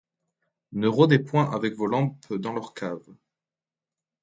Ne 0.71 0.87
rôdez 0.87 1.19
point 1.19 1.51
avec 1.51 1.75
vos 1.75 1.85
lampes 1.85 2.33
dans 2.33 2.53
leur 2.53 2.73
cave; 2.73 3.05